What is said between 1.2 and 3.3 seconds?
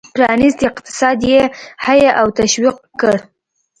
یې حیه او تشویق کړ.